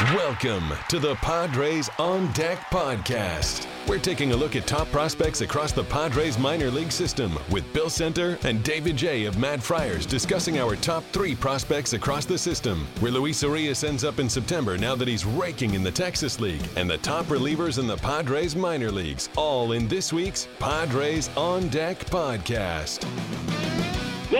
[0.00, 3.66] Welcome to the Padres On Deck podcast.
[3.86, 7.90] We're taking a look at top prospects across the Padres minor league system with Bill
[7.90, 9.26] Center and David J.
[9.26, 14.02] of Mad Friars discussing our top three prospects across the system, where Luis Urias ends
[14.02, 17.78] up in September now that he's raking in the Texas League, and the top relievers
[17.78, 23.04] in the Padres minor leagues, all in this week's Padres On Deck podcast.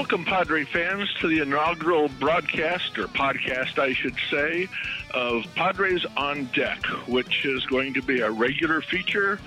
[0.00, 4.66] Welcome, Padre fans, to the inaugural broadcast, or podcast, I should say,
[5.12, 9.38] of Padres on Deck, which is going to be a regular feature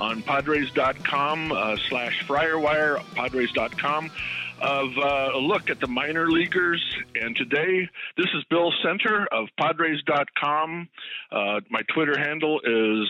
[0.00, 4.10] on Padres.com uh, slash Friarwire, Padres.com,
[4.60, 6.84] of uh, a look at the minor leaguers.
[7.14, 10.88] And today, this is Bill Center of Padres.com.
[11.30, 13.08] Uh, my Twitter handle is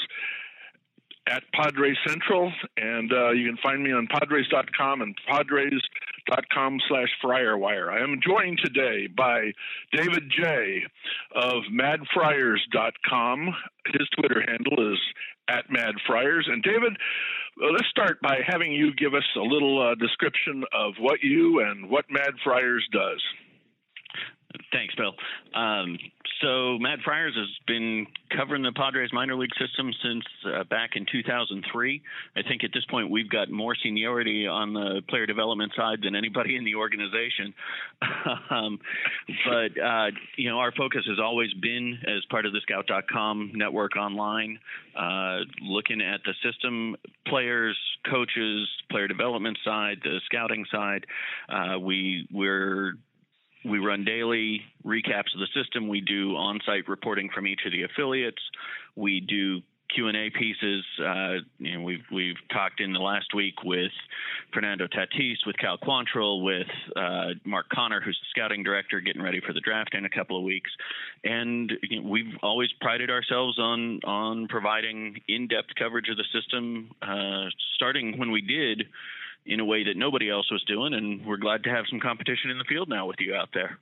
[1.27, 5.81] at Padres Central, and uh, you can find me on Padres.com and Padres.com
[6.29, 7.89] slash Friarwire.
[7.91, 9.53] I am joined today by
[9.93, 10.83] David J.
[11.35, 13.55] of MadFriars.com.
[13.87, 14.99] His Twitter handle is
[15.49, 16.49] at Mad Friars.
[16.51, 16.97] And David,
[17.63, 21.61] uh, let's start by having you give us a little uh, description of what you
[21.61, 23.23] and what Mad Friars does.
[24.73, 25.15] Thanks, Bill.
[25.55, 25.99] Um,
[26.41, 28.07] so Mad Friars has been
[28.37, 32.03] covering the Padres minor league system since uh, back in 2003.
[32.37, 36.15] I think at this point we've got more seniority on the player development side than
[36.15, 37.53] anybody in the organization.
[38.51, 38.79] um,
[39.47, 43.97] but uh, you know, our focus has always been as part of the Scout.com network
[43.97, 44.59] online,
[44.99, 47.77] uh, looking at the system, players,
[48.11, 51.07] coaches, player development side, the scouting side.
[51.49, 52.95] Uh, we we're
[53.65, 55.89] we run daily recaps of the system.
[55.89, 58.43] We do on-site reporting from each of the affiliates.
[58.97, 59.63] We do
[59.95, 60.85] Q&A pieces.
[60.99, 63.91] Uh, you know, we've we've talked in the last week with
[64.53, 69.41] Fernando Tatis, with Cal Quantrill, with uh, Mark Conner, who's the scouting director, getting ready
[69.45, 70.71] for the draft in a couple of weeks.
[71.25, 76.91] And you know, we've always prided ourselves on on providing in-depth coverage of the system,
[77.03, 78.85] uh, starting when we did
[79.47, 82.51] in a way that nobody else was doing, and we're glad to have some competition
[82.51, 83.79] in the field now with you out there.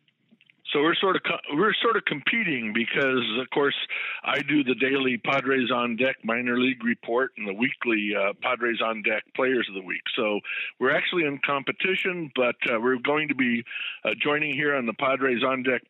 [0.73, 1.23] So we're sort of
[1.55, 3.77] we're sort of competing because, of course,
[4.23, 8.81] I do the daily Padres on Deck minor league report and the weekly uh, Padres
[8.85, 10.03] on Deck Players of the Week.
[10.15, 10.41] So
[10.79, 13.65] we're actually in competition, but uh, we're going to be
[14.05, 15.83] uh, joining here on the Padres on Deck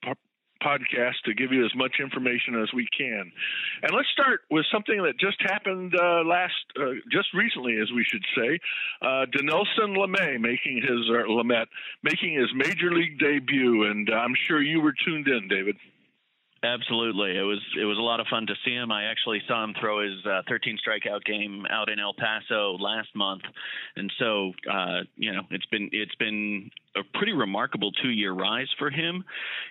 [0.63, 3.31] podcast to give you as much information as we can.
[3.83, 8.05] And let's start with something that just happened uh, last, uh, just recently, as we
[8.05, 8.59] should say.
[9.03, 11.67] Uh, Dinelson Lamet making his uh, Lamet
[12.03, 15.77] making his major league debut, and I'm sure you were tuned in, David.
[16.61, 18.91] Absolutely, it was it was a lot of fun to see him.
[18.91, 23.15] I actually saw him throw his uh, 13 strikeout game out in El Paso last
[23.15, 23.43] month,
[23.95, 28.67] and so uh, you know it's been it's been a pretty remarkable two year rise
[28.77, 29.25] for him.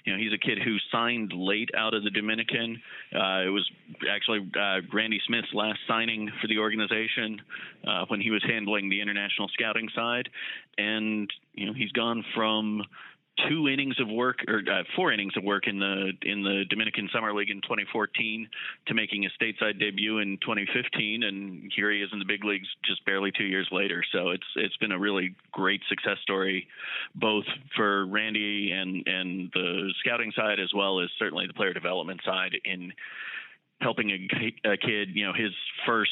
[0.05, 2.81] You know, he's a kid who signed late out of the Dominican.
[3.13, 3.69] Uh, it was
[4.09, 7.41] actually uh, Randy Smith's last signing for the organization
[7.85, 10.29] uh, when he was handling the international scouting side,
[10.77, 12.81] and you know he's gone from
[13.47, 17.09] two innings of work or uh, four innings of work in the in the Dominican
[17.13, 18.47] Summer League in 2014
[18.87, 22.67] to making a stateside debut in 2015 and here he is in the big leagues
[22.83, 26.67] just barely 2 years later so it's it's been a really great success story
[27.15, 27.45] both
[27.75, 32.53] for Randy and and the scouting side as well as certainly the player development side
[32.65, 32.91] in
[33.81, 35.51] helping a, a kid you know his
[35.85, 36.11] first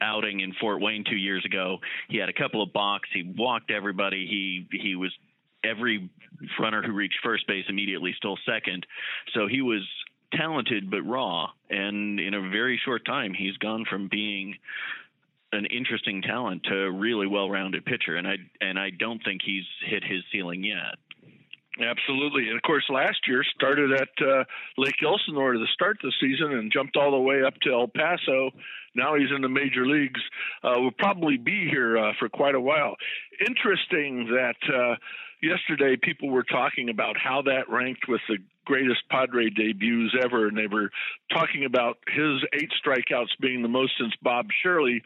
[0.00, 1.78] outing in Fort Wayne two years ago.
[2.08, 3.08] He had a couple of balks.
[3.12, 4.26] He walked everybody.
[4.26, 5.12] He he was
[5.64, 6.10] every
[6.58, 8.86] runner who reached first base immediately stole second.
[9.34, 9.86] So he was
[10.32, 14.56] talented but raw, and in a very short time, he's gone from being
[15.52, 18.16] an interesting talent to a really well-rounded pitcher.
[18.16, 20.96] And I and I don't think he's hit his ceiling yet.
[21.80, 24.44] Absolutely, and of course, last year started at uh,
[24.76, 28.50] Lake Elsinore to start the season and jumped all the way up to El Paso.
[28.96, 30.20] Now he's in the major leagues.
[30.64, 32.96] Uh, will probably be here uh, for quite a while.
[33.46, 34.96] Interesting that uh,
[35.40, 40.56] yesterday people were talking about how that ranked with the greatest Padre debuts ever, and
[40.56, 40.90] they were
[41.32, 45.02] talking about his eight strikeouts being the most since Bob Shirley.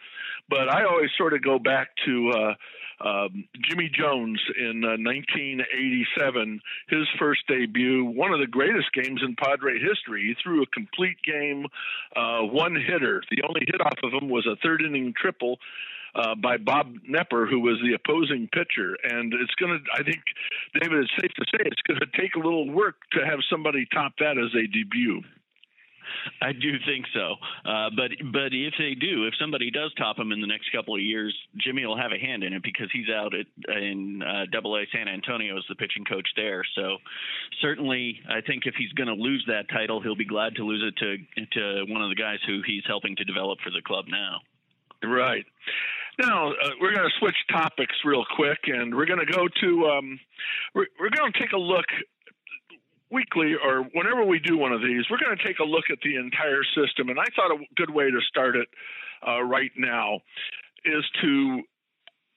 [0.48, 2.54] But I always sort of go back to uh,
[3.04, 9.34] um, Jimmy Jones in uh, 1987, his first debut, one of the greatest games in
[9.36, 10.28] Padre history.
[10.28, 11.66] He threw a complete game,
[12.14, 13.22] uh, one hitter.
[13.30, 15.58] The only hit off of him was a third inning triple
[16.14, 18.96] uh, by Bob Knepper, who was the opposing pitcher.
[19.02, 20.22] And it's going to, I think,
[20.80, 23.86] David, it's safe to say it's going to take a little work to have somebody
[23.92, 25.22] top that as a debut.
[26.42, 27.36] I do think so.
[27.64, 30.94] Uh, but but if they do, if somebody does top him in the next couple
[30.94, 33.46] of years, Jimmy will have a hand in it because he's out at
[33.76, 36.62] in uh, Double A San Antonio as the pitching coach there.
[36.74, 36.98] So
[37.60, 40.82] certainly, I think if he's going to lose that title, he'll be glad to lose
[40.86, 41.16] it to
[41.60, 44.40] to one of the guys who he's helping to develop for the club now.
[45.02, 45.44] Right.
[46.18, 49.86] Now uh, we're going to switch topics real quick, and we're going to go to
[49.86, 50.20] um,
[50.74, 51.86] we're, we're going to take a look
[53.12, 55.98] weekly or whenever we do one of these, we're going to take a look at
[56.02, 57.10] the entire system.
[57.10, 58.68] And I thought a good way to start it
[59.26, 60.20] uh, right now
[60.84, 61.62] is to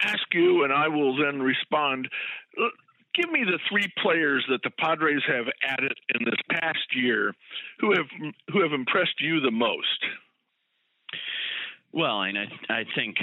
[0.01, 2.07] ask you, and I will then respond.
[3.15, 7.33] Give me the three players that the Padres have added in this past year
[7.79, 8.05] who have
[8.51, 10.05] who have impressed you the most.
[11.93, 13.15] Well, and I I think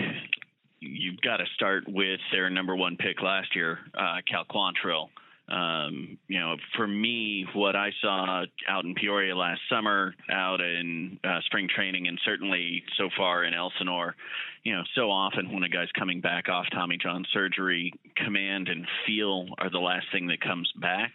[0.81, 5.09] you've got to start with their number one pick last year, uh, Cal Quantrill.
[5.53, 11.19] Um, you know, for me, what I saw out in Peoria last summer, out in
[11.23, 14.17] uh, spring training, and certainly so far in Elsinore,
[14.63, 18.87] you know, so often when a guy's coming back off Tommy John surgery, command and
[19.07, 21.13] feel are the last thing that comes back,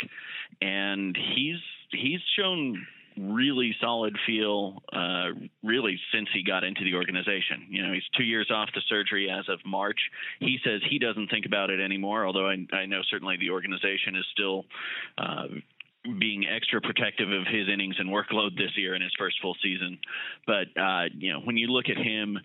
[0.62, 1.60] and he's
[1.92, 2.86] he's shown
[3.18, 5.30] really solid feel uh,
[5.64, 7.68] really since he got into the organization.
[7.70, 10.00] You know, he's two years off the surgery as of March.
[10.40, 14.16] He says he doesn't think about it anymore, although I, I know certainly the organization
[14.16, 14.66] is still.
[15.18, 15.48] Uh,
[16.20, 20.00] being extra protective of his innings and workload this year in his first full season.
[20.46, 22.40] But uh, you know, when you look at him,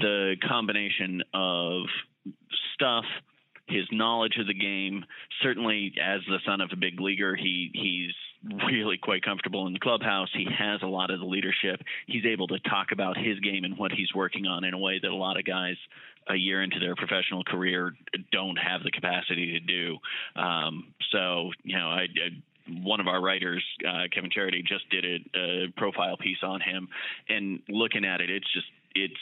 [0.00, 1.82] the combination of
[2.72, 3.04] stuff,
[3.68, 5.04] his knowledge of the game,
[5.42, 9.78] certainly as the son of a big leaguer, he he's really quite comfortable in the
[9.78, 10.28] clubhouse.
[10.34, 11.80] He has a lot of the leadership.
[12.06, 14.98] He's able to talk about his game and what he's working on in a way
[15.00, 15.76] that a lot of guys
[16.28, 17.92] a year into their professional career
[18.30, 19.98] don't have the capacity to do.
[20.40, 25.04] Um, so, you know, I, I one of our writers, uh, Kevin Charity, just did
[25.04, 26.88] a, a profile piece on him,
[27.28, 29.14] and looking at it, it's just it's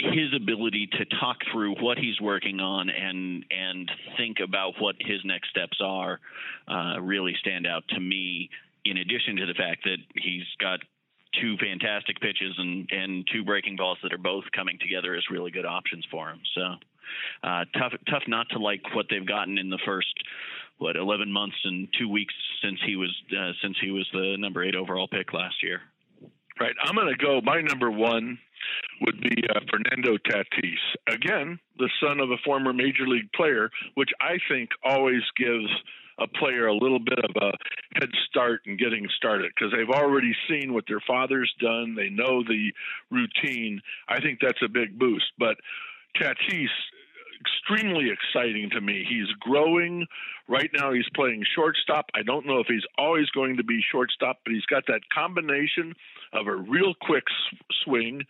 [0.00, 5.20] his ability to talk through what he's working on and and think about what his
[5.24, 6.18] next steps are
[6.68, 8.50] uh, really stand out to me.
[8.84, 10.80] In addition to the fact that he's got
[11.40, 15.50] two fantastic pitches and and two breaking balls that are both coming together as really
[15.50, 16.40] good options for him.
[16.54, 16.62] So
[17.42, 20.14] uh, tough tough not to like what they've gotten in the first
[20.78, 24.64] what 11 months and two weeks since he was uh, since he was the number
[24.64, 25.82] eight overall pick last year.
[26.58, 26.74] Right.
[26.82, 27.40] I'm going to go.
[27.42, 28.38] My number one
[29.02, 30.80] would be uh, Fernando Tatis.
[31.08, 35.68] Again, the son of a former major league player, which I think always gives
[36.18, 37.52] a player a little bit of a
[37.98, 41.94] head start in getting started because they've already seen what their father's done.
[41.96, 42.72] They know the
[43.10, 43.80] routine.
[44.08, 45.32] I think that's a big boost.
[45.38, 45.56] But
[46.20, 46.68] Tatis,
[47.40, 49.04] extremely exciting to me.
[49.08, 50.06] He's growing.
[50.48, 52.06] Right now, he's playing shortstop.
[52.14, 55.94] I don't know if he's always going to be shortstop, but he's got that combination
[56.32, 57.24] of a real quick
[57.84, 58.22] swing,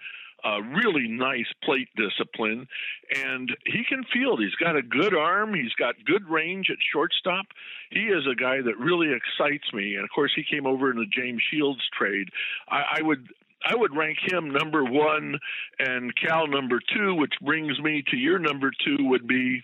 [0.45, 2.67] a really nice plate discipline,
[3.15, 4.41] and he can field.
[4.41, 5.55] He's got a good arm.
[5.55, 7.47] He's got good range at shortstop.
[7.91, 9.97] He is a guy that really excites me.
[9.97, 12.29] And of course, he came over in the James Shields trade.
[12.69, 13.29] I, I would
[13.65, 15.39] I would rank him number one
[15.79, 19.63] and Cal number two, which brings me to your number two would be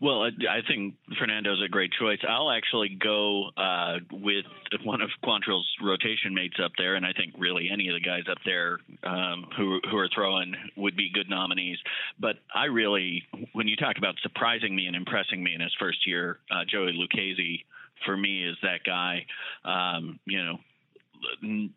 [0.00, 2.18] well, I think Fernando's a great choice.
[2.28, 4.44] I'll actually go uh, with
[4.84, 8.24] one of Quantrill's rotation mates up there, and I think really any of the guys
[8.30, 11.78] up there um, who who are throwing would be good nominees.
[12.18, 13.22] But I really,
[13.52, 16.92] when you talk about surprising me and impressing me in his first year, uh, Joey
[16.92, 17.64] Lucchesi
[18.04, 19.26] for me is that guy.
[19.64, 21.68] Um, you know,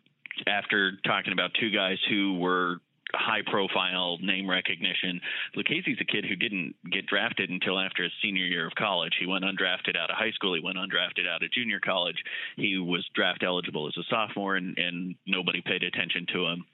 [0.46, 2.76] after talking about two guys who were
[3.14, 5.20] high profile name recognition.
[5.56, 9.14] Lucchesi's a kid who didn't get drafted until after his senior year of college.
[9.18, 10.54] He went undrafted out of high school.
[10.54, 12.22] He went undrafted out of junior college.
[12.56, 16.64] He was draft eligible as a sophomore, and, and nobody paid attention to him.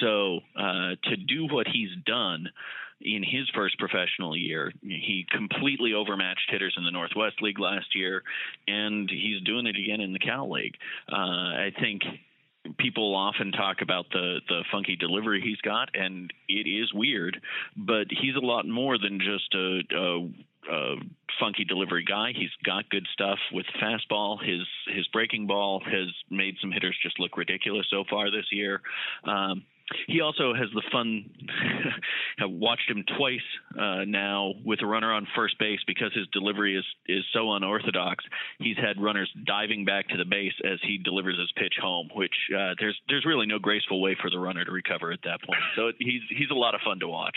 [0.00, 2.48] So uh, to do what he's done
[3.04, 4.72] in his first professional year.
[4.80, 8.22] He completely overmatched hitters in the Northwest League last year,
[8.68, 10.76] and he's doing it again in the Cal League.
[11.10, 12.02] Uh, I think
[12.78, 17.40] people often talk about the the funky delivery he's got, and it is weird,
[17.76, 20.28] but he's a lot more than just a, a,
[20.70, 20.96] a
[21.40, 22.32] funky delivery guy.
[22.34, 24.38] He's got good stuff with fastball.
[24.42, 28.80] His his breaking ball has made some hitters just look ridiculous so far this year.
[29.24, 29.64] Um,
[30.06, 31.30] he also has the fun.
[32.40, 33.40] I've watched him twice
[33.78, 38.24] uh, now with a runner on first base because his delivery is is so unorthodox.
[38.58, 42.34] He's had runners diving back to the base as he delivers his pitch home, which
[42.54, 45.60] uh, there's there's really no graceful way for the runner to recover at that point.
[45.76, 47.36] So he's he's a lot of fun to watch.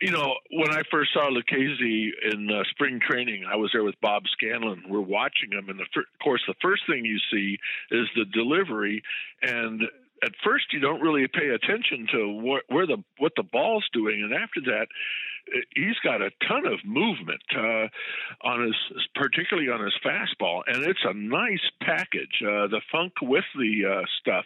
[0.00, 3.94] You know, when I first saw Lucchesi in uh, spring training, I was there with
[4.00, 4.82] Bob Scanlan.
[4.88, 7.58] We're watching him, and the fir- of course, the first thing you see
[7.92, 9.02] is the delivery,
[9.40, 9.82] and
[10.24, 14.22] at first you don't really pay attention to wh- where the what the ball's doing,
[14.22, 14.86] and after that,
[15.74, 17.88] he's got a ton of movement uh,
[18.42, 18.74] on his,
[19.14, 22.42] particularly on his fastball, and it's a nice package.
[22.42, 24.44] Uh, the funk with the uh, stuff.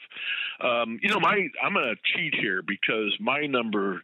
[0.61, 4.03] Um, you know, my I'm going to cheat here because my number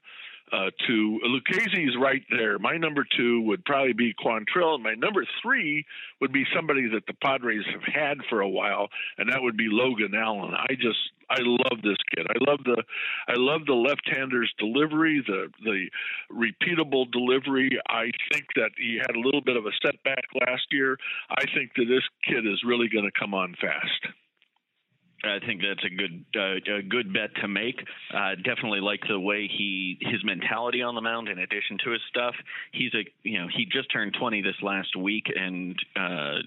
[0.55, 1.21] uh, two.
[1.27, 2.59] Lucchesi is right there.
[2.59, 5.85] My number two would probably be Quantrill, and my number three
[6.21, 9.69] would be somebody that the Padres have had for a while, and that would be
[9.69, 10.55] Logan Allen.
[10.55, 10.99] I just
[11.31, 12.27] I love this kid.
[12.29, 12.83] I love the
[13.29, 15.89] I love the left-hander's delivery, the the
[16.31, 17.71] repeatable delivery.
[17.89, 20.97] I think that he had a little bit of a setback last year.
[21.31, 24.15] I think that this kid is really going to come on fast.
[25.29, 27.77] I think that's a good uh, a good bet to make.
[28.13, 31.29] Uh, definitely like the way he his mentality on the mound.
[31.29, 32.35] In addition to his stuff,
[32.73, 36.39] he's a you know he just turned 20 this last week, and uh,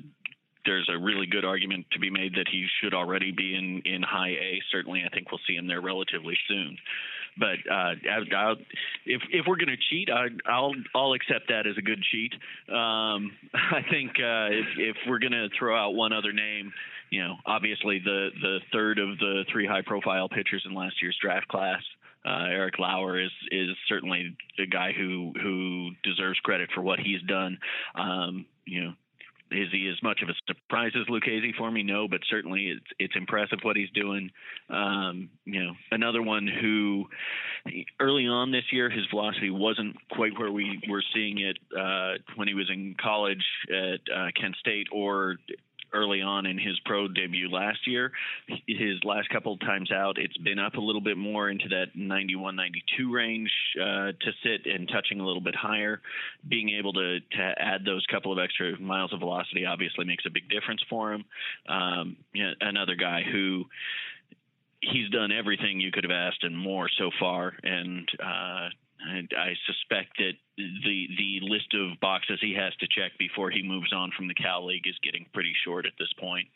[0.65, 4.03] there's a really good argument to be made that he should already be in in
[4.03, 4.61] high A.
[4.71, 6.77] Certainly, I think we'll see him there relatively soon.
[7.39, 7.93] But uh,
[8.35, 8.53] I,
[9.05, 10.27] if if we're going to cheat, I,
[10.59, 12.33] will I'll accept that as a good cheat.
[12.67, 16.73] Um, I think uh, if, if we're going to throw out one other name,
[17.09, 21.17] you know, obviously the the third of the three high profile pitchers in last year's
[21.21, 21.81] draft class.
[22.25, 27.21] Uh, Eric Lauer is is certainly the guy who who deserves credit for what he's
[27.21, 27.57] done.
[27.95, 28.93] Um, you know,
[29.51, 31.83] is he as much of a surprise as Lucchesi for me?
[31.83, 34.29] No, but certainly it's it's impressive what he's doing.
[34.69, 37.05] Um, you know, another one who
[37.99, 42.47] early on this year his velocity wasn't quite where we were seeing it uh, when
[42.47, 45.37] he was in college at uh, Kent State or
[45.93, 48.11] early on in his pro debut last year.
[48.67, 52.55] His last couple times out, it's been up a little bit more into that 91,
[52.55, 56.01] 92 range uh, to sit and touching a little bit higher.
[56.47, 60.29] Being able to to add those couple of extra miles of velocity obviously makes a
[60.29, 61.25] big difference for him.
[61.67, 63.65] Um, you know, another guy who
[64.81, 68.69] he's done everything you could have asked and more so far, and uh,
[69.05, 73.93] I suspect that the the list of boxes he has to check before he moves
[73.93, 76.47] on from the Cal League is getting pretty short at this point.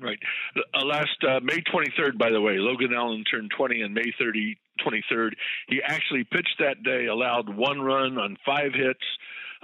[0.00, 0.18] Right.
[0.56, 4.56] Uh, last uh, May 23rd, by the way, Logan Allen turned 20 on May 30,
[4.80, 5.32] 23rd.
[5.68, 9.04] He actually pitched that day, allowed one run on five hits,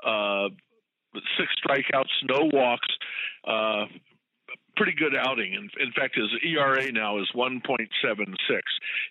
[0.05, 0.49] uh,
[1.39, 2.89] six strikeouts, no walks.
[4.77, 5.55] Uh, pretty good outing.
[5.55, 7.87] In, in fact, his ERA now is 1.76.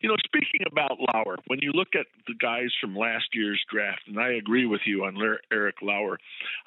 [0.02, 4.02] You know, speaking about Lauer, when you look at the guys from last year's draft,
[4.08, 5.18] and I agree with you on
[5.52, 6.18] Eric Lauer,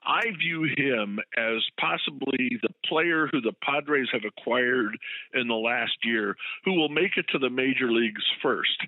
[0.05, 4.99] I view him as possibly the player who the Padres have acquired
[5.35, 8.78] in the last year who will make it to the major leagues first.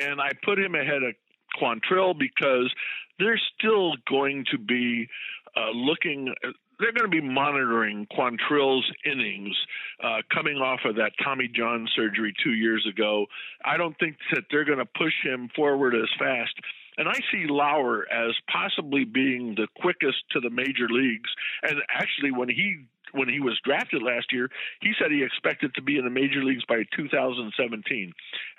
[0.00, 1.14] And I put him ahead of
[1.60, 2.72] Quantrill because
[3.18, 5.08] they're still going to be
[5.56, 6.32] uh, looking
[6.80, 9.56] they're going to be monitoring Quantrill's innings
[10.02, 13.26] uh, coming off of that Tommy John surgery two years ago.
[13.64, 16.54] I don't think that they're going to push him forward as fast.
[16.96, 21.30] And I see Lauer as possibly being the quickest to the major leagues.
[21.62, 24.48] And actually, when he when he was drafted last year,
[24.80, 28.12] he said he expected to be in the major leagues by 2017.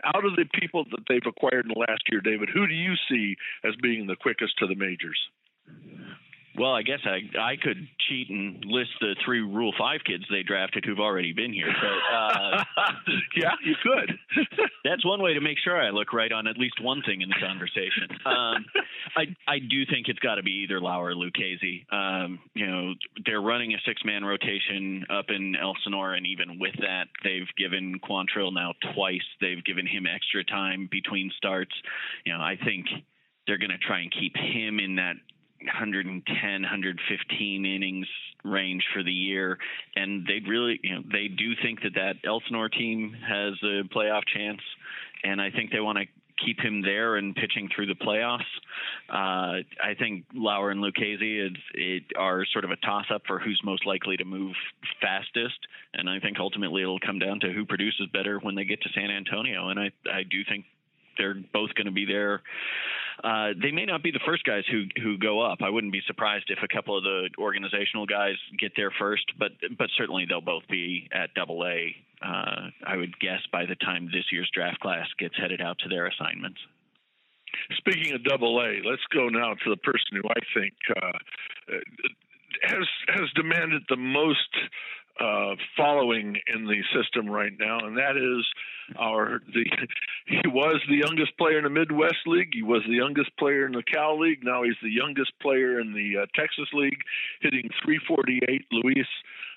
[0.03, 2.95] Out of the people that they've acquired in the last year, David, who do you
[3.09, 5.19] see as being the quickest to the majors?
[6.57, 10.43] Well, I guess I I could cheat and list the three Rule Five kids they
[10.43, 11.71] drafted who've already been here.
[11.81, 12.63] So uh,
[13.35, 14.19] yeah, you could.
[14.83, 17.29] that's one way to make sure I look right on at least one thing in
[17.29, 18.07] the conversation.
[18.25, 18.65] Um,
[19.15, 21.85] I I do think it's got to be either Lauer or Lucchesi.
[21.93, 22.93] Um, you know,
[23.25, 27.99] they're running a six man rotation up in Elsinore, and even with that, they've given
[27.99, 29.25] Quantrill now twice.
[29.39, 31.73] They've given him extra time between starts.
[32.25, 32.87] You know, I think
[33.47, 35.15] they're going to try and keep him in that
[35.65, 38.07] 110, 115 innings
[38.43, 39.57] range for the year,
[39.95, 44.23] and they really, you know, they do think that that Elsinore team has a playoff
[44.33, 44.61] chance,
[45.23, 46.05] and I think they want to
[46.43, 48.39] keep him there and pitching through the playoffs.
[49.09, 53.85] Uh, I think Lauer and Lucchesi it, are sort of a toss-up for who's most
[53.85, 54.53] likely to move
[54.99, 55.59] fastest,
[55.93, 58.89] and I think ultimately it'll come down to who produces better when they get to
[58.95, 60.65] San Antonio, and I I do think
[61.17, 62.41] they're both going to be there
[63.23, 65.59] uh, they may not be the first guys who who go up.
[65.61, 69.51] I wouldn't be surprised if a couple of the organizational guys get there first, but
[69.77, 71.95] but certainly they'll both be at Double A.
[72.23, 75.89] Uh, I would guess by the time this year's draft class gets headed out to
[75.89, 76.59] their assignments.
[77.77, 81.77] Speaking of Double A, let's go now to the person who I think uh,
[82.63, 84.49] has has demanded the most
[85.19, 88.45] uh, following in the system right now, and that is
[88.97, 89.65] our the
[90.25, 92.51] he was the youngest player in the Midwest League.
[92.53, 94.43] He was the youngest player in the Cal League.
[94.43, 97.01] Now he's the youngest player in the uh, Texas League,
[97.41, 98.65] hitting 348.
[98.71, 99.07] Luis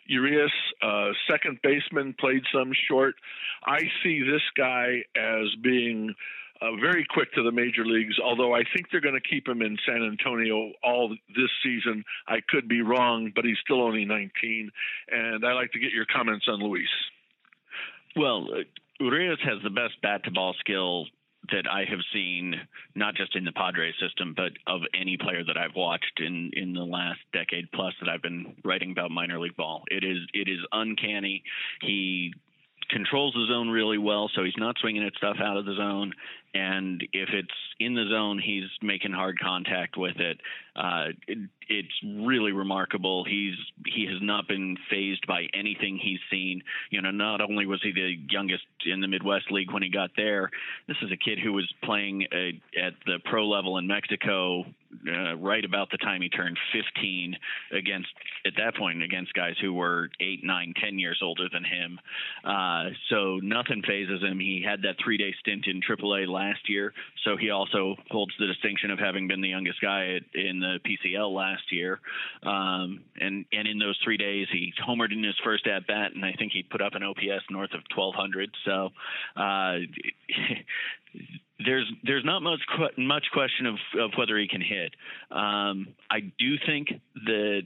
[0.07, 3.15] Urias, uh, second baseman, played some short.
[3.65, 6.15] I see this guy as being
[6.61, 9.61] uh, very quick to the major leagues, although I think they're going to keep him
[9.61, 12.05] in San Antonio all this season.
[12.29, 14.71] I could be wrong, but he's still only 19.
[15.11, 16.89] And I'd like to get your comments on Luis.
[18.17, 18.63] Well, uh,
[19.01, 21.07] Urias has the best bat to ball skill
[21.51, 22.55] that I have seen,
[22.95, 26.73] not just in the Padres system, but of any player that I've watched in in
[26.73, 29.83] the last decade plus that I've been writing about minor league ball.
[29.89, 31.43] It is it is uncanny.
[31.83, 32.33] He
[32.89, 36.13] controls the zone really well, so he's not swinging at stuff out of the zone.
[36.55, 37.49] And if it's
[37.81, 40.41] in the zone, he's making hard contact with it.
[40.77, 43.25] Uh, it it's really remarkable.
[43.25, 43.55] He's
[43.87, 46.63] he has not been fazed by anything he's seen.
[46.91, 50.11] You know, not only was he the youngest in the Midwest League when he got
[50.17, 50.51] there,
[50.87, 54.65] this is a kid who was playing a, at the pro level in Mexico
[55.09, 57.37] uh, right about the time he turned 15
[57.73, 58.09] against
[58.47, 61.99] at that point against guys who were eight, nine, ten years older than him.
[62.45, 64.39] Uh, so nothing fazes him.
[64.39, 66.93] He had that three day stint in AAA last year,
[67.25, 71.35] so he also holds the distinction of having been the youngest guy in the PCL
[71.35, 72.01] last year.
[72.43, 76.25] Um, and and in those three days, he homered in his first at bat, and
[76.25, 78.51] I think he put up an OPS north of 1200.
[78.65, 78.91] So.
[79.37, 79.79] Uh,
[81.65, 82.61] there's there's not much
[82.99, 84.93] much question of, of whether he can hit.
[85.31, 86.89] Um, I do think
[87.27, 87.63] that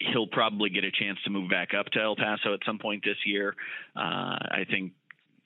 [0.00, 3.04] he'll probably get a chance to move back up to El Paso at some point
[3.04, 3.54] this year.
[3.96, 4.92] Uh, I think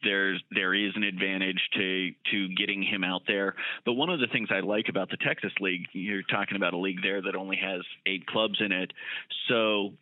[0.03, 3.55] there's there is an advantage to to getting him out there.
[3.85, 6.79] But one of the things I like about the Texas League, you're talking about a
[6.79, 8.93] league there that only has eight clubs in it,
[9.49, 9.93] so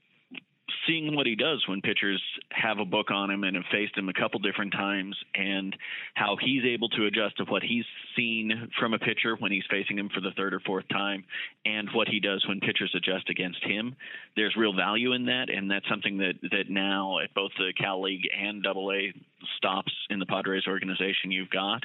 [0.86, 4.08] seeing what he does when pitchers have a book on him and have faced him
[4.08, 5.76] a couple different times and
[6.14, 7.84] how he's able to adjust to what he's
[8.16, 11.24] seen from a pitcher when he's facing him for the third or fourth time
[11.64, 13.94] and what he does when pitchers adjust against him.
[14.36, 18.02] There's real value in that and that's something that that now at both the Cal
[18.02, 19.12] League and Double A
[19.56, 21.84] stops in the Padres organization you've got.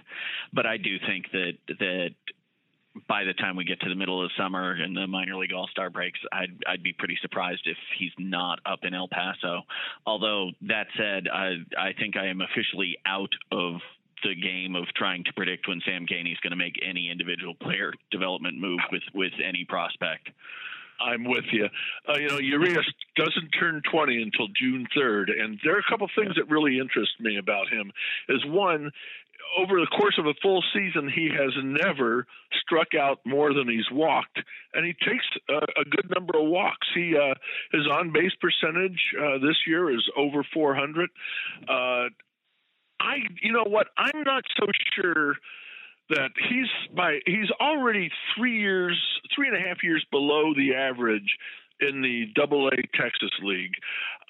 [0.54, 2.16] But I do think that that
[3.08, 5.54] by the time we get to the middle of the summer and the minor league
[5.54, 9.62] all star breaks, I'd I'd be pretty surprised if he's not up in El Paso.
[10.06, 13.76] Although that said, I I think I am officially out of
[14.24, 17.54] the game of trying to predict when Sam Geaney is going to make any individual
[17.56, 20.30] player development move with with any prospect.
[21.00, 21.68] I'm with you.
[22.08, 22.86] Uh, you know, Urias
[23.18, 27.12] doesn't turn 20 until June 3rd, and there are a couple things that really interest
[27.20, 27.92] me about him.
[28.30, 28.92] Is one,
[29.58, 32.26] over the course of a full season, he has never
[32.62, 34.40] struck out more than he's walked,
[34.74, 36.88] and he takes a, a good number of walks.
[36.94, 37.36] He uh,
[37.72, 41.10] his on base percentage uh, this year is over 400.
[41.68, 42.10] Uh,
[43.00, 43.88] I, you know what?
[43.98, 45.36] I'm not so sure
[46.10, 49.00] that he's by he's already three years,
[49.36, 51.38] three and a half years below the average
[51.80, 53.74] in the Double A Texas League.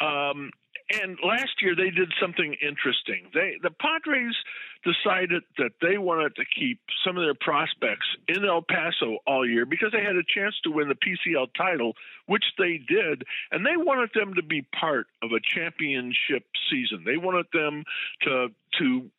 [0.01, 0.51] Um,
[0.91, 3.29] and last year they did something interesting.
[3.33, 4.35] They the Padres
[4.83, 9.65] decided that they wanted to keep some of their prospects in El Paso all year
[9.65, 11.93] because they had a chance to win the PCL title,
[12.27, 17.03] which they did, and they wanted them to be part of a championship season.
[17.05, 17.83] They wanted them
[18.21, 19.09] to to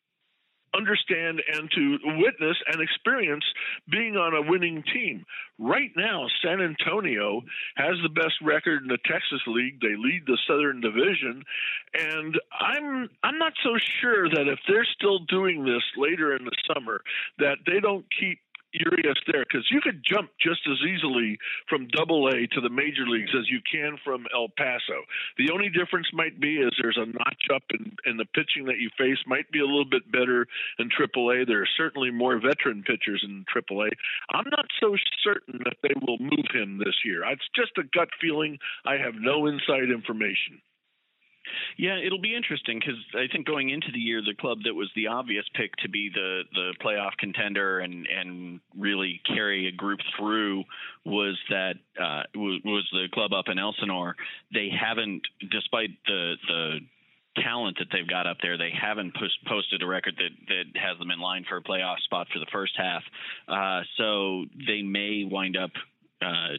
[0.77, 3.43] understand and to witness and experience
[3.89, 5.25] being on a winning team.
[5.59, 7.41] Right now, San Antonio
[7.75, 9.81] has the best record in the Texas League.
[9.81, 11.43] They lead the Southern Division,
[11.93, 16.55] and I'm I'm not so sure that if they're still doing this later in the
[16.71, 17.01] summer
[17.39, 18.39] that they don't keep
[18.73, 21.37] Urias there because you could jump just as easily
[21.69, 25.03] from Double A to the major leagues as you can from El Paso.
[25.37, 28.79] The only difference might be is there's a notch up in, in the pitching that
[28.79, 30.47] you face might be a little bit better
[30.79, 31.45] in Triple A.
[31.45, 33.89] There are certainly more veteran pitchers in Triple A.
[34.31, 37.23] I'm not so certain that they will move him this year.
[37.31, 38.57] It's just a gut feeling.
[38.85, 40.61] I have no inside information.
[41.77, 44.89] Yeah, it'll be interesting because I think going into the year, the club that was
[44.95, 49.99] the obvious pick to be the the playoff contender and and really carry a group
[50.17, 50.63] through
[51.05, 54.15] was that uh, was, was the club up in Elsinore.
[54.53, 56.79] They haven't, despite the the
[57.41, 60.97] talent that they've got up there, they haven't post- posted a record that, that has
[60.97, 63.03] them in line for a playoff spot for the first half.
[63.47, 65.71] Uh, so they may wind up
[66.21, 66.57] uh,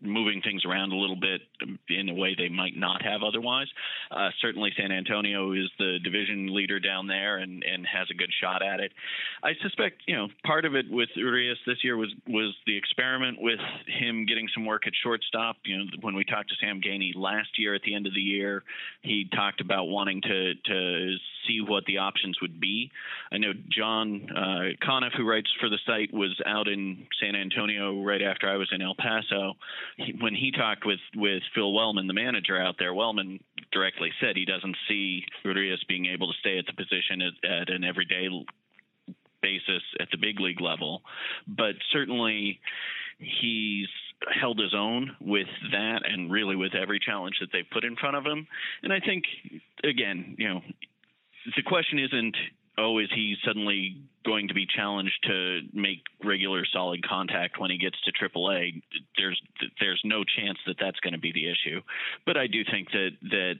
[0.00, 1.40] moving things around a little bit
[1.88, 3.66] in a way they might not have otherwise.
[4.10, 8.30] Uh, certainly, San Antonio is the division leader down there and, and has a good
[8.40, 8.92] shot at it.
[9.42, 13.38] I suspect, you know, part of it with Urias this year was was the experiment
[13.40, 15.56] with him getting some work at shortstop.
[15.64, 18.20] You know, when we talked to Sam Geaney last year at the end of the
[18.20, 18.62] year,
[19.02, 22.90] he talked about wanting to to see what the options would be.
[23.32, 28.02] I know John uh, Conniff, who writes for the site, was out in San Antonio
[28.02, 29.54] right after I was in El Paso
[29.96, 33.40] he, when he talked with with Phil Wellman, the manager out there, Wellman
[33.72, 37.70] directly said he doesn't see Rodriguez being able to stay at the position at, at
[37.70, 38.28] an everyday
[39.42, 41.02] basis at the big league level,
[41.46, 42.60] but certainly
[43.18, 43.88] he's
[44.40, 48.16] held his own with that and really with every challenge that they've put in front
[48.16, 48.46] of him.
[48.82, 49.24] And I think,
[49.82, 50.60] again, you know,
[51.56, 52.36] the question isn't
[52.78, 57.78] oh, is he suddenly going to be challenged to make regular solid contact when he
[57.78, 58.82] gets to AAA?
[59.16, 59.40] There's
[59.80, 61.80] there's no chance that that's going to be the issue.
[62.26, 63.54] But I do think that that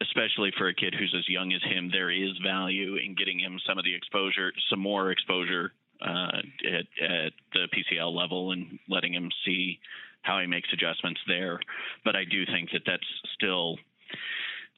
[0.00, 3.58] especially for a kid who's as young as him, there is value in getting him
[3.66, 9.12] some of the exposure, some more exposure uh, at, at the PCL level, and letting
[9.12, 9.80] him see
[10.22, 11.58] how he makes adjustments there.
[12.04, 13.76] But I do think that that's still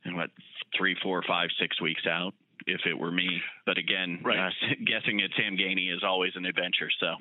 [0.06, 0.30] what
[0.76, 2.32] three, four, five, six weeks out
[2.66, 3.40] if it were me.
[3.66, 4.38] But again, right.
[4.38, 4.50] uh,
[4.84, 6.90] guessing at Sam Geaney is always an adventure.
[6.98, 7.14] So.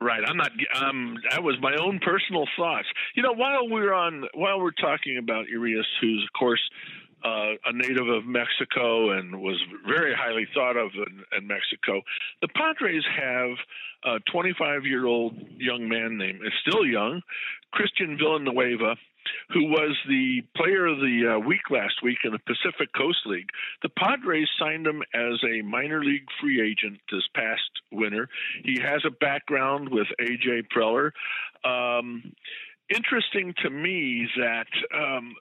[0.00, 0.22] Right.
[0.24, 0.52] I'm not.
[0.80, 2.86] Um, that was my own personal thoughts.
[3.16, 6.60] You know, while we're on, while we're talking about Urias, who's of course
[7.24, 12.00] uh, a native of Mexico and was very highly thought of in, in Mexico,
[12.40, 13.56] the Padres have
[14.04, 17.20] a 25 year old young man named, is still young,
[17.72, 18.96] Christian Villanueva,
[19.50, 23.48] who was the player of the uh, week last week in the Pacific Coast League.
[23.82, 28.28] The Padres signed him as a minor league free agent this past winter.
[28.64, 31.10] He has a background with AJ Preller.
[31.64, 32.32] Um,
[32.90, 35.34] interesting to me that um,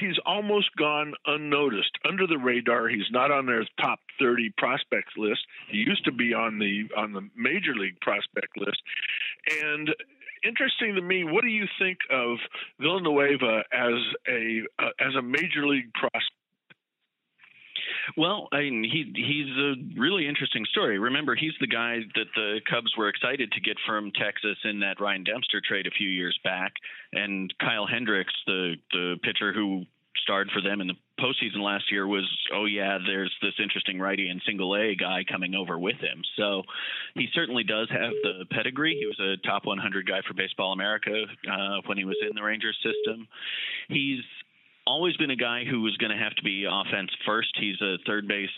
[0.00, 2.88] he's almost gone unnoticed under the radar.
[2.88, 5.40] He's not on their top 30 prospects list.
[5.70, 8.82] He used to be on the on the major league prospect list,
[9.62, 9.94] and
[10.44, 11.24] interesting to me.
[11.24, 12.38] What do you think of
[12.80, 13.98] Villanueva as
[14.28, 16.32] a uh, as a major league prospect?
[18.16, 20.98] Well, I mean, he he's a really interesting story.
[20.98, 25.00] Remember, he's the guy that the Cubs were excited to get from Texas in that
[25.00, 26.72] Ryan Dempster trade a few years back,
[27.12, 29.84] and Kyle Hendricks, the the pitcher who
[30.28, 34.28] starred for them in the postseason last year was, oh yeah, there's this interesting righty
[34.28, 36.20] and single A guy coming over with him.
[36.36, 36.64] So
[37.14, 38.94] he certainly does have the pedigree.
[39.00, 42.42] He was a top 100 guy for Baseball America uh, when he was in the
[42.42, 43.26] Rangers system.
[43.88, 44.20] He's
[44.86, 47.48] always been a guy who was going to have to be offense first.
[47.58, 48.50] He's a third base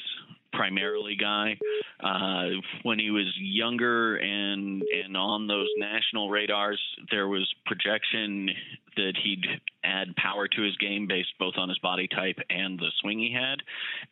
[0.52, 1.58] primarily guy.
[2.00, 8.50] Uh, when he was younger and and on those national radars, there was projection
[8.96, 9.44] that he'd
[9.84, 13.32] add power to his game based both on his body type and the swing he
[13.32, 13.58] had,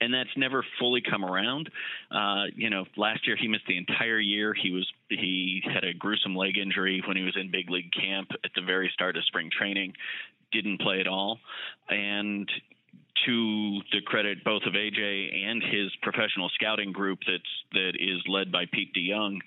[0.01, 1.71] and that's never fully come around.
[2.11, 4.55] Uh, you know, last year he missed the entire year.
[4.55, 8.29] He was he had a gruesome leg injury when he was in big league camp
[8.45, 9.95] at the very start of spring training.
[10.53, 11.39] Didn't play at all,
[11.91, 12.51] and
[13.27, 18.51] to the credit both of AJ and his professional scouting group that's that is led
[18.53, 19.39] by Pete DeYoung,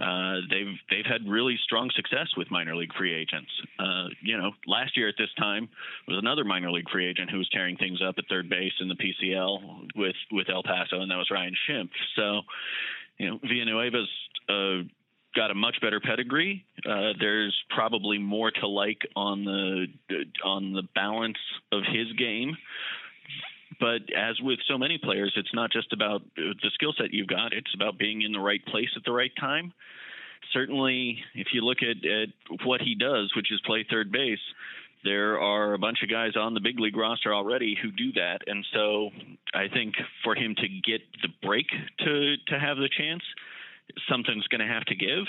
[0.00, 3.50] uh, they've they've had really strong success with minor league free agents.
[3.78, 5.68] Uh, you know, last year at this time
[6.08, 8.88] was another minor league free agent who was tearing things up at third base in
[8.88, 11.90] the PCL with with El Paso, and that was Ryan Schimpf.
[12.16, 12.40] So,
[13.18, 14.08] you know, Villanueva's
[14.48, 14.88] uh,
[15.34, 16.64] got a much better pedigree.
[16.84, 19.86] Uh, there's probably more to like on the
[20.44, 21.38] on the balance
[21.72, 22.56] of his game
[23.80, 27.52] but as with so many players, it's not just about the skill set you've got,
[27.52, 29.72] it's about being in the right place at the right time.
[30.52, 32.28] Certainly, if you look at, at
[32.64, 34.38] what he does, which is play third base,
[35.04, 38.40] there are a bunch of guys on the big league roster already who do that.
[38.46, 39.10] And so
[39.54, 41.66] I think for him to get the break
[42.00, 43.22] to, to have the chance,
[44.08, 45.24] something's going to have to give.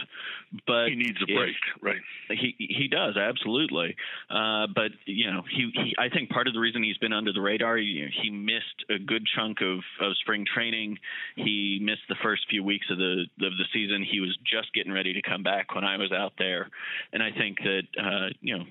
[0.67, 2.01] But he needs a break, right?
[2.29, 3.95] He he does absolutely.
[4.29, 7.33] Uh, but you know, he, he, I think part of the reason he's been under
[7.33, 10.97] the radar, he, he missed a good chunk of, of spring training.
[11.35, 14.05] He missed the first few weeks of the of the season.
[14.09, 16.69] He was just getting ready to come back when I was out there,
[17.13, 18.65] and I think that uh, you know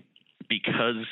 [0.49, 1.07] because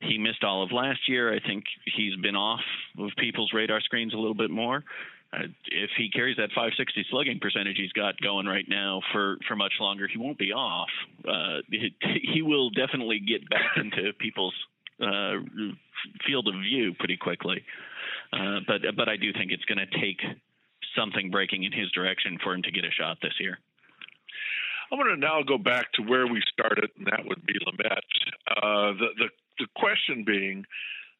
[0.00, 1.34] he missed all of last year.
[1.34, 1.64] I think
[1.96, 2.60] he's been off
[2.98, 4.84] of people's radar screens a little bit more
[5.32, 9.74] if he carries that 560 slugging percentage he's got going right now for, for much
[9.80, 10.88] longer, he won't be off.
[11.26, 11.94] Uh, he,
[12.34, 14.54] he will definitely get back into people's
[15.00, 15.42] uh,
[16.26, 17.64] field of view pretty quickly.
[18.32, 20.20] Uh, but but I do think it's going to take
[20.96, 23.58] something breaking in his direction for him to get a shot this year.
[24.90, 28.02] I want to now go back to where we started, and that would be Lamet.
[28.48, 30.64] Uh, the, the the question being,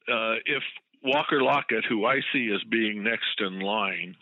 [0.09, 0.63] uh, if
[1.07, 4.17] Walker Lockett, who I see as being next in line,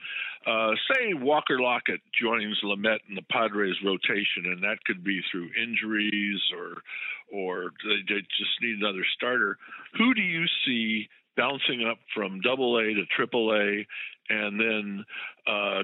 [0.47, 5.49] uh, say Walker Lockett joins Lamet in the Padres rotation, and that could be through
[5.61, 6.83] injuries or
[7.33, 9.57] or they, they just need another starter.
[9.97, 13.87] Who do you see bouncing up from Double A to Triple A,
[14.29, 15.05] and then
[15.47, 15.83] uh,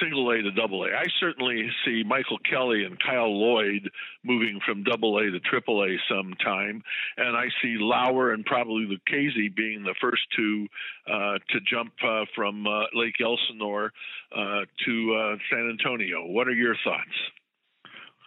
[0.00, 0.88] single A to double A.
[0.88, 3.90] I certainly see Michael Kelly and Kyle Lloyd
[4.24, 6.82] moving from double A to triple A sometime,
[7.16, 10.66] and I see Lauer and probably Lucchesi being the first two
[11.06, 13.92] uh, to jump uh, from uh, Lake Elsinore
[14.34, 16.26] uh, to uh, San Antonio.
[16.26, 17.04] What are your thoughts?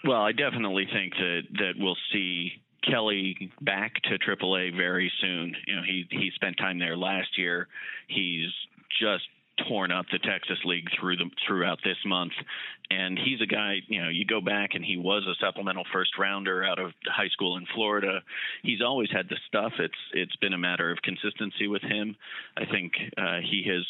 [0.04, 2.54] Well, I definitely think that that we'll see
[2.90, 5.56] Kelly back to AAA very soon.
[5.68, 7.68] You know, he he spent time there last year.
[8.08, 8.50] He's
[9.00, 9.26] just
[9.68, 12.34] torn up the Texas League through the throughout this month.
[12.90, 16.12] And he's a guy, you know, you go back and he was a supplemental first
[16.20, 18.20] rounder out of high school in Florida.
[18.64, 19.74] He's always had the stuff.
[19.80, 22.16] It's it's been a matter of consistency with him.
[22.58, 23.86] I think uh, he has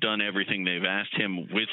[0.00, 1.68] done everything they've asked him with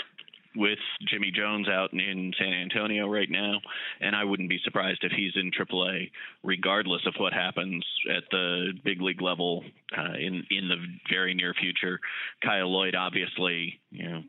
[0.56, 3.60] with Jimmy Jones out in San Antonio right now,
[4.02, 6.12] and I wouldn't be surprised if he's in AAA,
[6.44, 7.86] regardless of what happens
[8.16, 9.64] at the big league level
[9.98, 10.78] uh, in in the
[11.10, 12.00] very near future.
[12.44, 14.22] Kyle Lloyd, obviously, you know,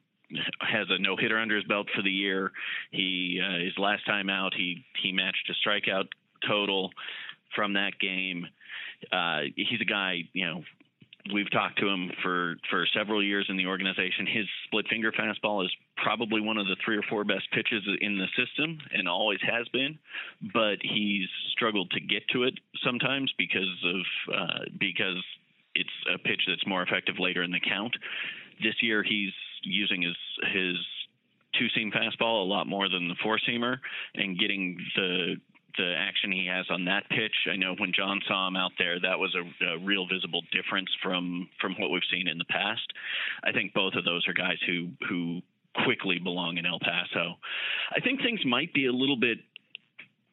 [0.61, 2.53] has a no hitter under his belt for the year.
[2.91, 6.07] He uh, his last time out, he he matched a strikeout
[6.47, 6.91] total
[7.55, 8.47] from that game.
[9.13, 10.63] Uh, he's a guy, you know,
[11.33, 14.27] we've talked to him for for several years in the organization.
[14.27, 18.19] His split finger fastball is probably one of the three or four best pitches in
[18.19, 19.99] the system, and always has been.
[20.53, 25.23] But he's struggled to get to it sometimes because of uh, because
[25.75, 27.97] it's a pitch that's more effective later in the count.
[28.63, 29.33] This year, he's
[29.63, 30.17] using his
[30.53, 30.77] his
[31.59, 33.79] two seam fastball a lot more than the four seamer,
[34.15, 35.37] and getting the
[35.77, 37.35] the action he has on that pitch.
[37.51, 40.89] I know when John saw him out there, that was a, a, real visible difference
[41.03, 42.93] from from what we've seen in the past.
[43.43, 45.41] I think both of those are guys who who
[45.85, 47.35] quickly belong in El Paso.
[47.95, 49.39] I think things might be a little bit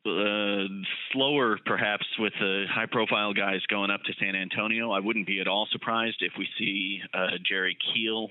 [0.05, 0.67] uh,
[1.13, 4.91] slower, perhaps, with the high profile guys going up to San Antonio.
[4.91, 8.29] I wouldn't be at all surprised if we see uh, Jerry Keel,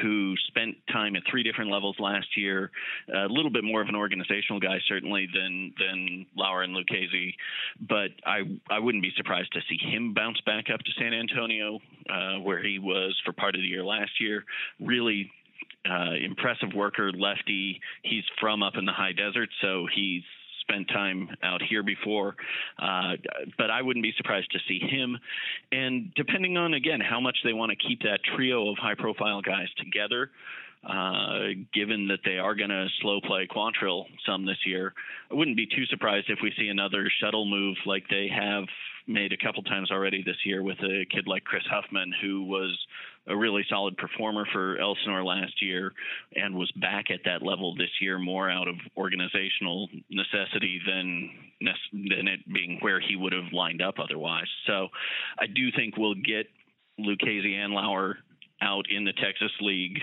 [0.00, 2.70] who spent time at three different levels last year,
[3.14, 7.34] a little bit more of an organizational guy, certainly, than than Lauer and Lucchesi.
[7.80, 11.80] But I, I wouldn't be surprised to see him bounce back up to San Antonio,
[12.08, 14.44] uh, where he was for part of the year last year.
[14.80, 15.30] Really
[15.88, 17.80] uh, impressive worker, lefty.
[18.02, 20.22] He's from up in the high desert, so he's
[20.72, 22.36] spent time out here before,
[22.78, 23.12] uh,
[23.58, 25.18] but I wouldn't be surprised to see him.
[25.70, 29.68] And depending on again how much they want to keep that trio of high-profile guys
[29.76, 30.30] together,
[30.88, 34.94] uh, given that they are going to slow play Quantrill some this year,
[35.30, 38.64] I wouldn't be too surprised if we see another shuttle move like they have
[39.06, 42.76] made a couple times already this year with a kid like Chris Huffman, who was
[43.28, 45.92] a really solid performer for Elsinore last year
[46.34, 51.30] and was back at that level this year more out of organizational necessity than
[51.92, 54.48] than it being where he would have lined up otherwise.
[54.66, 54.88] So
[55.38, 56.46] I do think we'll get
[56.98, 58.18] Lucchesi and Lauer
[58.60, 59.98] out in the Texas League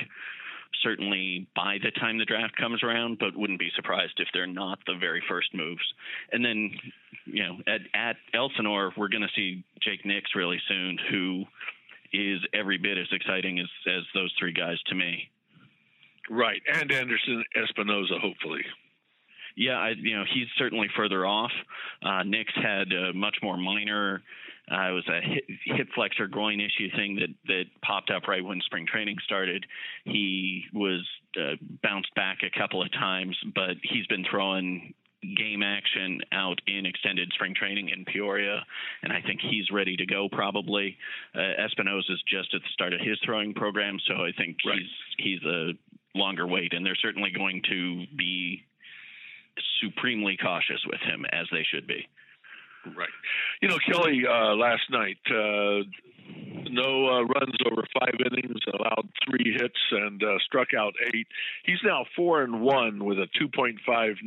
[0.83, 4.79] certainly by the time the draft comes around, but wouldn't be surprised if they're not
[4.85, 5.81] the very first moves.
[6.31, 6.71] And then,
[7.25, 11.43] you know, at, at Elsinore, we're going to see Jake Nix really soon, who
[12.13, 15.29] is every bit as exciting as, as those three guys to me.
[16.29, 18.61] Right, and Anderson Espinoza, hopefully.
[19.55, 21.51] Yeah, I, you know he's certainly further off.
[22.03, 24.21] Uh, Nix had a much more minor
[24.71, 28.43] uh, it was a hip, hip flexor groin issue thing that that popped up right
[28.43, 29.65] when spring training started.
[30.05, 36.21] He was uh, bounced back a couple of times, but he's been throwing game action
[36.31, 38.63] out in extended spring training in Peoria,
[39.03, 40.29] and I think he's ready to go.
[40.31, 40.97] Probably
[41.35, 44.79] uh, Espinoza is just at the start of his throwing program, so I think right.
[44.79, 45.71] he's he's a
[46.15, 48.63] longer wait, and they're certainly going to be
[49.81, 52.07] supremely cautious with him as they should be.
[52.85, 53.09] Right.
[53.61, 55.83] You know, Kelly uh, last night, uh,
[56.71, 61.27] no uh, runs over five innings, allowed three hits, and uh, struck out eight.
[61.65, 63.75] He's now four and one with a 2.59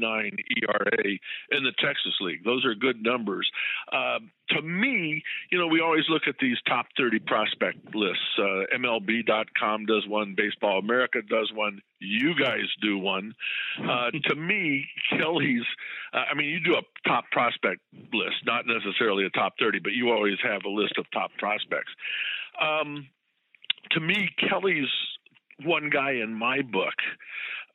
[0.03, 1.05] ERA
[1.51, 2.45] in the Texas League.
[2.45, 3.51] Those are good numbers.
[3.93, 4.19] Uh,
[4.51, 8.23] to me, you know, we always look at these top 30 prospect lists.
[8.39, 13.35] Uh, MLB.com does one, Baseball America does one, you guys do one.
[13.79, 15.65] Uh, to me, Kelly's,
[16.13, 17.81] uh, I mean, you do a top prospect
[18.13, 21.93] list, not necessarily a top 30, but you always have a list of top prospects.
[22.61, 23.09] Um,
[23.93, 24.91] to me, Kelly's
[25.65, 26.95] one guy in my book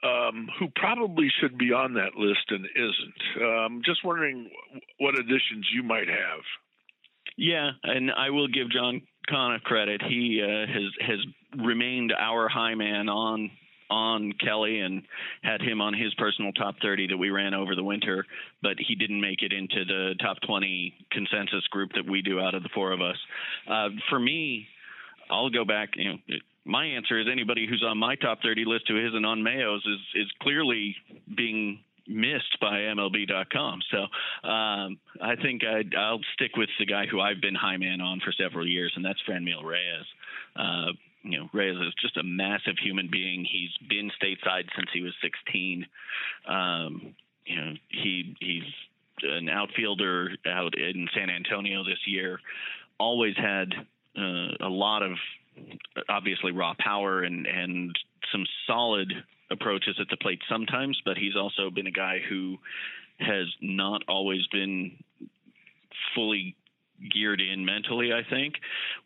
[0.04, 3.44] um, who probably should be on that list and isn't.
[3.44, 4.50] Um, just wondering
[5.00, 6.42] what additions you might have.
[7.38, 10.02] Yeah, and I will give John Kana credit.
[10.02, 13.52] He uh, has has remained our high man on
[13.90, 15.04] on Kelly and
[15.44, 18.26] had him on his personal top 30 that we ran over the winter,
[18.62, 22.56] but he didn't make it into the top 20 consensus group that we do out
[22.56, 23.18] of the four of us.
[23.70, 24.68] Uh, for me,
[25.30, 25.90] I'll go back.
[25.96, 26.18] You know,
[26.66, 30.24] my answer is anybody who's on my top 30 list who isn't on Mayo's is
[30.24, 30.96] is clearly
[31.36, 33.82] being missed by MLB.com.
[33.92, 33.98] So
[34.48, 38.22] um, I think i will stick with the guy who I've been high man on
[38.24, 40.06] for several years, and that's Franmil Reyes.
[40.56, 40.94] Uh,
[41.28, 43.46] you know, Reyes is just a massive human being.
[43.46, 45.86] He's been stateside since he was 16.
[46.48, 48.64] Um, you know, he he's
[49.24, 52.40] an outfielder out in San Antonio this year.
[53.00, 53.74] Always had
[54.18, 55.18] uh, a lot of
[56.10, 57.98] obviously raw power and and
[58.32, 59.12] some solid
[59.50, 62.58] approaches at the plate sometimes, but he's also been a guy who
[63.20, 64.92] has not always been
[66.14, 66.56] fully
[67.14, 68.56] geared in mentally, I think.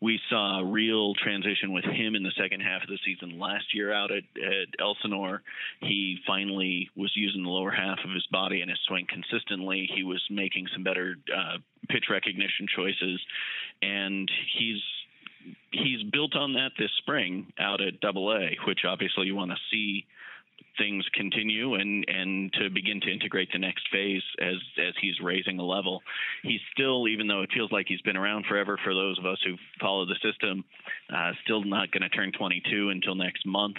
[0.00, 3.74] We saw a real transition with him in the second half of the season last
[3.74, 5.42] year out at, at Elsinore.
[5.80, 9.88] He finally was using the lower half of his body and his swing consistently.
[9.94, 13.20] He was making some better uh, pitch recognition choices,
[13.82, 14.80] and he's
[15.72, 19.56] he's built on that this spring out at Double A, which obviously you want to
[19.70, 20.06] see
[20.78, 25.58] things continue and and to begin to integrate the next phase as as he's raising
[25.58, 26.02] a level.
[26.42, 29.38] He's still, even though it feels like he's been around forever for those of us
[29.44, 30.64] who follow the system,
[31.14, 33.76] uh, still not going to turn 22 until next month.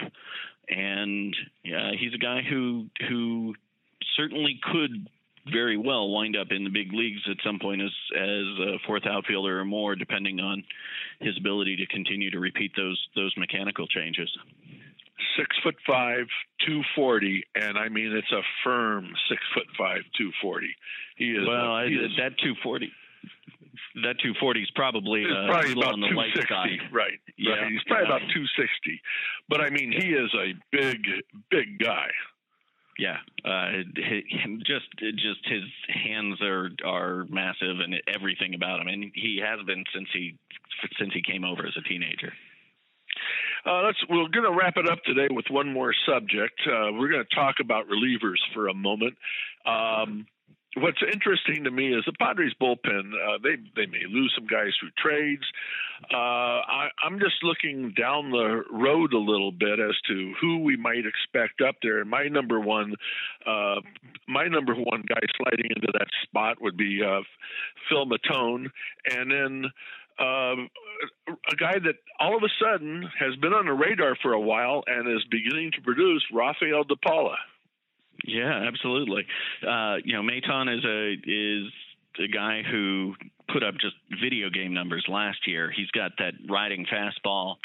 [0.68, 1.34] And
[1.66, 3.54] uh, he's a guy who who
[4.16, 5.08] certainly could
[5.52, 9.04] very well wind up in the big leagues at some point as as a fourth
[9.06, 10.64] outfielder or more, depending on
[11.20, 14.30] his ability to continue to repeat those those mechanical changes
[15.36, 16.26] six foot five,
[16.66, 20.74] two forty, and I mean it's a firm six foot five, two forty.
[21.16, 21.84] He is well.
[21.86, 22.90] he is, that two forty.
[24.02, 26.78] That 240 is probably, uh, probably about on the light side.
[26.92, 27.18] Right.
[27.36, 27.54] Yeah.
[27.54, 27.72] Right.
[27.72, 28.16] He's probably yeah.
[28.16, 29.00] about 260.
[29.48, 31.02] But I mean, he is a big,
[31.50, 32.10] big guy.
[32.98, 33.82] Yeah, uh,
[34.64, 39.82] just just his hands are are massive and everything about him, and he has been
[39.92, 40.38] since he
[40.98, 42.32] since he came over as a teenager.
[43.66, 43.98] Uh, let's.
[44.08, 46.60] We're going to wrap it up today with one more subject.
[46.66, 49.16] Uh, we're going to talk about relievers for a moment.
[49.64, 50.26] Um,
[50.76, 53.12] what's interesting to me is the Padres bullpen.
[53.12, 55.44] Uh, they they may lose some guys through trades.
[56.12, 60.76] Uh, I, am just looking down the road a little bit as to who we
[60.76, 62.00] might expect up there.
[62.00, 62.94] And my number one,
[63.46, 63.80] uh,
[64.28, 67.22] my number one guy sliding into that spot would be uh,
[67.88, 68.66] Phil Maton,
[69.10, 69.70] and then
[70.18, 70.56] uh,
[71.50, 74.84] a guy that all of a sudden has been on the radar for a while
[74.86, 77.36] and is beginning to produce Rafael De Paula.
[78.24, 79.26] Yeah, absolutely.
[79.66, 81.72] Uh, you know, Maton is a is
[82.20, 83.14] a guy who
[83.52, 85.70] put up just video game numbers last year.
[85.70, 87.56] He's got that riding fastball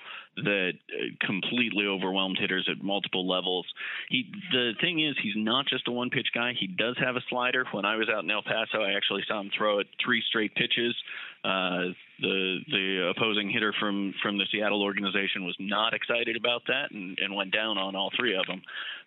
[0.44, 3.66] that uh, completely overwhelmed hitters at multiple levels.
[4.10, 6.54] He the thing is he's not just a one pitch guy.
[6.58, 7.66] He does have a slider.
[7.72, 10.54] When I was out in El Paso, I actually saw him throw it three straight
[10.56, 10.96] pitches.
[11.44, 16.92] Uh, the the opposing hitter from from the Seattle organization was not excited about that
[16.92, 18.62] and, and went down on all three of them.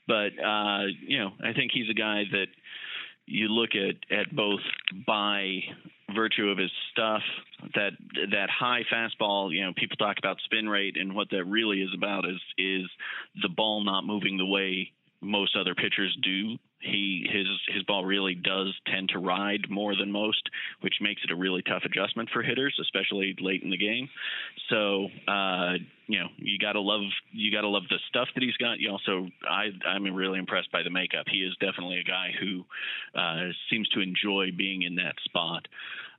[0.07, 2.47] But uh, you know, I think he's a guy that
[3.27, 4.61] you look at at both
[5.07, 5.61] by
[6.15, 7.23] virtue of his stuff
[7.75, 7.93] that
[8.31, 11.91] that high fastball you know people talk about spin rate and what that really is
[11.97, 12.91] about is is
[13.43, 18.35] the ball not moving the way most other pitchers do he his his ball really
[18.35, 20.43] does tend to ride more than most,
[20.81, 24.09] which makes it a really tough adjustment for hitters, especially late in the game.
[24.69, 25.75] So uh,
[26.07, 28.81] you know you gotta love you gotta love the stuff that he's got.
[28.81, 31.27] You also I I'm really impressed by the makeup.
[31.31, 32.65] He is definitely a guy who
[33.19, 35.67] uh, seems to enjoy being in that spot.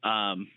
[0.04, 0.48] Um,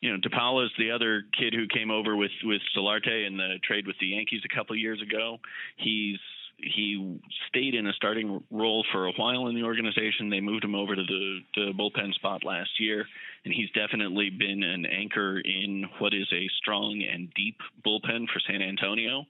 [0.00, 3.56] you know, DePaula is the other kid who came over with with Solarte in the
[3.64, 5.38] trade with the Yankees a couple years ago.
[5.76, 6.18] He's
[6.58, 10.28] he stayed in a starting role for a while in the organization.
[10.28, 13.06] They moved him over to the, the bullpen spot last year,
[13.44, 18.40] and he's definitely been an anchor in what is a strong and deep bullpen for
[18.46, 19.24] San Antonio.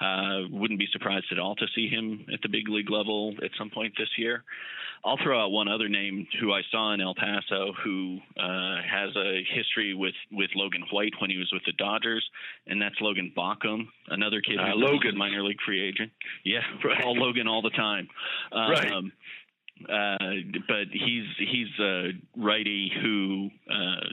[0.00, 3.50] Uh, wouldn't be surprised at all to see him at the big league level at
[3.58, 4.44] some point this year.
[5.04, 9.14] I'll throw out one other name who I saw in El Paso who uh, has
[9.16, 12.28] a history with, with Logan White when he was with the Dodgers,
[12.66, 15.14] and that's Logan Bawcom, another kid uh, who's Logan.
[15.14, 16.10] a minor league free agent.
[16.44, 16.60] Yeah,
[17.04, 18.08] all Logan all the time.
[18.52, 18.92] Um, right.
[19.82, 20.34] Uh,
[20.66, 24.08] but he's he's a righty who uh,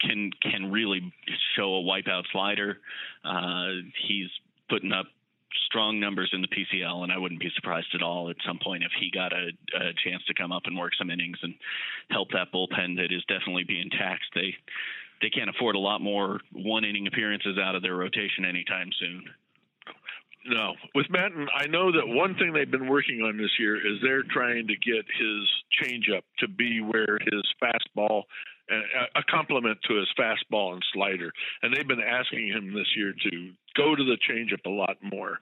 [0.00, 1.12] can can really
[1.56, 2.78] show a wipeout slider.
[3.24, 3.68] Uh,
[4.06, 4.28] he's
[4.68, 5.06] putting up
[5.66, 8.84] strong numbers in the PCL, and I wouldn't be surprised at all at some point
[8.84, 11.54] if he got a, a chance to come up and work some innings and
[12.10, 14.30] help that bullpen that is definitely being taxed.
[14.34, 14.54] They
[15.22, 19.24] they can't afford a lot more one inning appearances out of their rotation anytime soon.
[20.48, 23.98] No, with Maton, I know that one thing they've been working on this year is
[24.02, 25.48] they're trying to get his
[25.82, 28.22] changeup to be where his fastball,
[28.70, 31.32] a complement to his fastball and slider,
[31.62, 35.40] and they've been asking him this year to go to the changeup a lot more.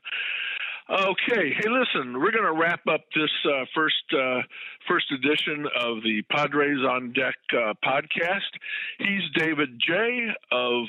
[0.90, 4.42] Okay, hey, listen, we're going to wrap up this uh, first uh,
[4.86, 8.52] first edition of the Padres on Deck uh, podcast.
[8.98, 10.84] He's David Jay of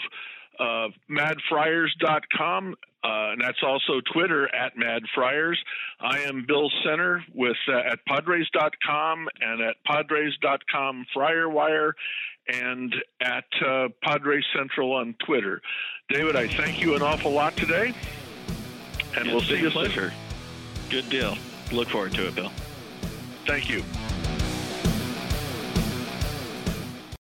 [0.60, 2.76] uh, MadFriars.com.
[3.04, 5.64] Uh, and that's also Twitter at Mad Friars.
[6.00, 11.92] I am Bill Center with uh, at Padres.com and at Padres.com Friarwire
[12.48, 15.62] and at uh, Padres Central on Twitter.
[16.10, 17.94] David, I thank you an awful lot today,
[19.16, 20.12] and it's we'll see you pleasure.
[20.12, 20.90] Soon.
[20.90, 21.38] Good deal.
[21.72, 22.52] Look forward to it, Bill.
[23.46, 23.84] Thank you.